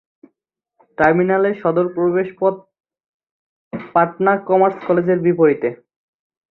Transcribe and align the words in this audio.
টার্মিনালের 0.97 1.55
সদর 1.61 1.85
প্রবেশপথ 1.95 2.55
পাটনা 3.93 4.33
কমার্স 4.47 4.77
কলেজের 4.87 5.19
বিপরীতে। 5.25 5.69